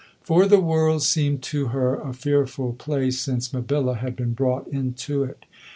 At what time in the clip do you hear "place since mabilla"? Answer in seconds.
2.73-3.97